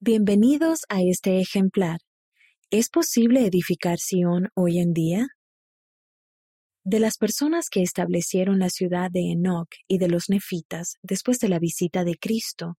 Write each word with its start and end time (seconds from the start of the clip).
Bienvenidos 0.00 0.82
a 0.88 1.02
este 1.02 1.40
ejemplar. 1.40 1.98
¿Es 2.70 2.88
posible 2.88 3.44
edificar 3.44 3.98
Sion 3.98 4.48
hoy 4.54 4.78
en 4.78 4.92
día? 4.92 5.26
De 6.84 7.00
las 7.00 7.16
personas 7.16 7.68
que 7.68 7.82
establecieron 7.82 8.60
la 8.60 8.70
ciudad 8.70 9.10
de 9.10 9.32
Enoch 9.32 9.66
y 9.88 9.98
de 9.98 10.08
los 10.08 10.28
nefitas 10.28 10.98
después 11.02 11.40
de 11.40 11.48
la 11.48 11.58
visita 11.58 12.04
de 12.04 12.14
Cristo, 12.16 12.78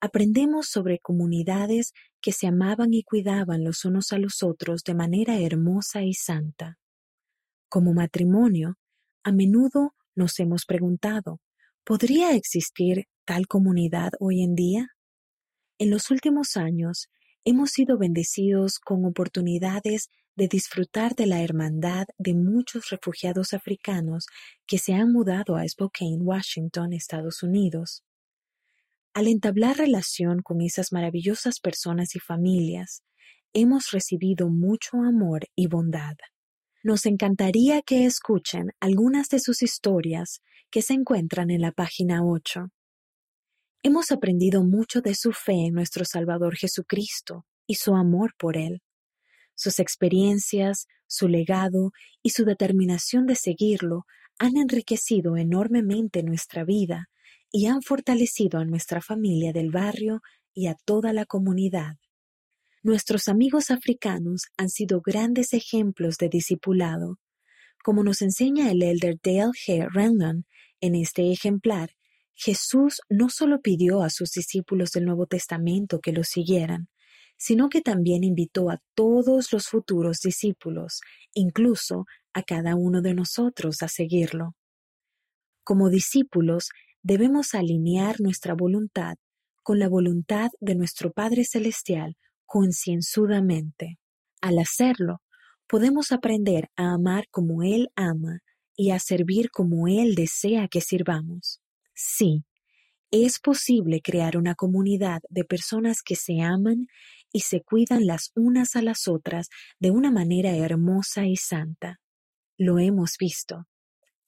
aprendemos 0.00 0.68
sobre 0.68 0.98
comunidades 0.98 1.92
que 2.22 2.32
se 2.32 2.46
amaban 2.46 2.94
y 2.94 3.02
cuidaban 3.02 3.62
los 3.62 3.84
unos 3.84 4.12
a 4.12 4.18
los 4.18 4.42
otros 4.42 4.82
de 4.82 4.94
manera 4.94 5.38
hermosa 5.38 6.04
y 6.04 6.14
santa. 6.14 6.78
Como 7.68 7.92
matrimonio, 7.92 8.78
a 9.24 9.30
menudo 9.30 9.94
nos 10.14 10.40
hemos 10.40 10.64
preguntado, 10.64 11.38
¿podría 11.84 12.34
existir 12.34 13.04
tal 13.26 13.46
comunidad 13.46 14.12
hoy 14.20 14.42
en 14.42 14.54
día? 14.54 14.95
En 15.78 15.90
los 15.90 16.10
últimos 16.10 16.56
años 16.56 17.08
hemos 17.44 17.70
sido 17.70 17.98
bendecidos 17.98 18.78
con 18.78 19.04
oportunidades 19.04 20.08
de 20.34 20.48
disfrutar 20.48 21.14
de 21.14 21.26
la 21.26 21.42
hermandad 21.42 22.06
de 22.16 22.34
muchos 22.34 22.88
refugiados 22.88 23.52
africanos 23.52 24.26
que 24.66 24.78
se 24.78 24.94
han 24.94 25.12
mudado 25.12 25.56
a 25.56 25.68
Spokane, 25.68 26.16
Washington, 26.18 26.94
Estados 26.94 27.42
Unidos. 27.42 28.04
Al 29.12 29.28
entablar 29.28 29.76
relación 29.76 30.40
con 30.40 30.62
esas 30.62 30.92
maravillosas 30.92 31.60
personas 31.60 32.16
y 32.16 32.20
familias, 32.20 33.02
hemos 33.52 33.90
recibido 33.90 34.48
mucho 34.48 34.98
amor 34.98 35.46
y 35.54 35.66
bondad. 35.66 36.16
Nos 36.82 37.04
encantaría 37.04 37.82
que 37.82 38.06
escuchen 38.06 38.72
algunas 38.80 39.28
de 39.28 39.40
sus 39.40 39.62
historias 39.62 40.40
que 40.70 40.80
se 40.80 40.94
encuentran 40.94 41.50
en 41.50 41.60
la 41.60 41.72
página 41.72 42.24
8. 42.24 42.70
Hemos 43.88 44.10
aprendido 44.10 44.64
mucho 44.64 45.00
de 45.00 45.14
su 45.14 45.30
fe 45.30 45.66
en 45.66 45.74
nuestro 45.74 46.04
Salvador 46.04 46.56
Jesucristo 46.56 47.46
y 47.68 47.76
su 47.76 47.94
amor 47.94 48.34
por 48.36 48.56
Él. 48.56 48.82
Sus 49.54 49.78
experiencias, 49.78 50.88
su 51.06 51.28
legado 51.28 51.92
y 52.20 52.30
su 52.30 52.44
determinación 52.44 53.26
de 53.26 53.36
seguirlo 53.36 54.04
han 54.40 54.56
enriquecido 54.56 55.36
enormemente 55.36 56.24
nuestra 56.24 56.64
vida 56.64 57.10
y 57.52 57.66
han 57.66 57.80
fortalecido 57.80 58.58
a 58.58 58.64
nuestra 58.64 59.00
familia 59.00 59.52
del 59.52 59.70
barrio 59.70 60.20
y 60.52 60.66
a 60.66 60.74
toda 60.84 61.12
la 61.12 61.24
comunidad. 61.24 61.94
Nuestros 62.82 63.28
amigos 63.28 63.70
africanos 63.70 64.46
han 64.56 64.68
sido 64.68 65.00
grandes 65.00 65.52
ejemplos 65.52 66.16
de 66.16 66.28
discipulado. 66.28 67.20
Como 67.84 68.02
nos 68.02 68.20
enseña 68.20 68.68
el 68.68 68.82
elder 68.82 69.20
Dale 69.22 69.52
G. 69.52 69.88
Renlon 69.88 70.44
en 70.80 70.96
este 70.96 71.30
ejemplar, 71.30 71.95
Jesús 72.36 73.00
no 73.08 73.30
solo 73.30 73.62
pidió 73.62 74.02
a 74.02 74.10
sus 74.10 74.30
discípulos 74.30 74.92
del 74.92 75.06
Nuevo 75.06 75.26
Testamento 75.26 76.00
que 76.00 76.12
lo 76.12 76.22
siguieran, 76.22 76.88
sino 77.38 77.70
que 77.70 77.80
también 77.80 78.24
invitó 78.24 78.70
a 78.70 78.80
todos 78.94 79.52
los 79.52 79.68
futuros 79.68 80.20
discípulos, 80.20 81.00
incluso 81.32 82.04
a 82.34 82.42
cada 82.42 82.76
uno 82.76 83.00
de 83.00 83.14
nosotros, 83.14 83.82
a 83.82 83.88
seguirlo. 83.88 84.54
Como 85.64 85.88
discípulos, 85.88 86.68
debemos 87.02 87.54
alinear 87.54 88.20
nuestra 88.20 88.54
voluntad 88.54 89.16
con 89.62 89.78
la 89.78 89.88
voluntad 89.88 90.50
de 90.60 90.74
nuestro 90.74 91.12
Padre 91.12 91.44
Celestial 91.44 92.16
concienzudamente. 92.44 93.98
Al 94.40 94.58
hacerlo, 94.58 95.22
podemos 95.66 96.12
aprender 96.12 96.68
a 96.76 96.92
amar 96.92 97.26
como 97.30 97.62
Él 97.62 97.88
ama 97.96 98.40
y 98.76 98.90
a 98.90 98.98
servir 98.98 99.50
como 99.50 99.88
Él 99.88 100.14
desea 100.14 100.68
que 100.68 100.80
sirvamos. 100.80 101.60
Sí, 101.98 102.44
es 103.10 103.40
posible 103.40 104.02
crear 104.02 104.36
una 104.36 104.54
comunidad 104.54 105.22
de 105.30 105.44
personas 105.44 106.02
que 106.02 106.16
se 106.16 106.42
aman 106.42 106.88
y 107.32 107.40
se 107.40 107.62
cuidan 107.62 108.06
las 108.06 108.32
unas 108.34 108.76
a 108.76 108.82
las 108.82 109.08
otras 109.08 109.48
de 109.80 109.90
una 109.90 110.10
manera 110.10 110.56
hermosa 110.56 111.26
y 111.26 111.36
santa. 111.36 112.00
Lo 112.58 112.78
hemos 112.78 113.16
visto. 113.18 113.66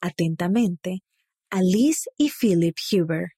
Atentamente, 0.00 1.02
Alice 1.50 2.10
y 2.18 2.30
Philip 2.30 2.76
Huber. 2.92 3.32